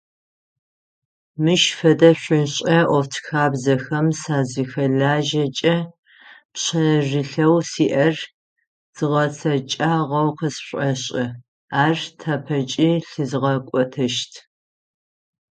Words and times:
Мыщ 1.43 1.63
фэдэ 1.77 2.11
шӏушӏэ 2.21 2.77
ӏофтхьабзэхэм 2.89 4.07
сазыхэлажьэкӏэ 4.21 5.75
пшъэрылъэу 6.53 7.55
сиӏэр 7.69 8.15
згъэцэкӏагъэу 8.95 10.29
къысшӏошӏы, 10.37 11.25
ар 11.83 11.97
тапэкӏи 12.19 12.89
лъызгъэкӏотэщт. 13.09 14.33